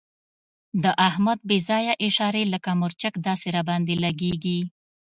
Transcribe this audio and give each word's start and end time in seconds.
د 0.83 0.85
احمد 1.07 1.39
بې 1.49 1.57
ځایه 1.69 1.93
اشارې 2.07 2.43
لکه 2.53 2.69
مرچک 2.81 3.13
داسې 3.27 3.47
را 3.55 3.61
باندې 3.69 3.93
لګېږي. 4.03 4.59